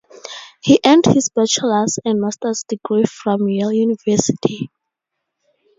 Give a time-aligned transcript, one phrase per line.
[0.63, 4.71] He earned his Bachelors and master's degree from Yale University.